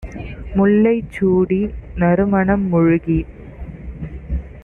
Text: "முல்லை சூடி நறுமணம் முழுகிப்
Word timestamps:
"முல்லை 0.55 0.93
சூடி 1.09 1.59
நறுமணம் 1.95 2.65
முழுகிப் 2.71 3.29